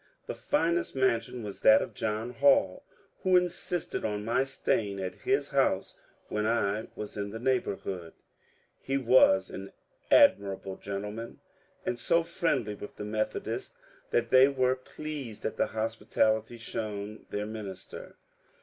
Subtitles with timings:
[0.25, 2.83] The finest mansion was that of John Hall,
[3.21, 5.95] who insisted on my staying at his house
[6.27, 8.13] when I was in the neighbourhood.
[8.79, 9.71] He was an
[10.09, 11.35] admirable gen tleman
[11.85, 13.75] and so friendly with the Methodists
[14.09, 18.15] that they were pleased at the hospitality shown their minister.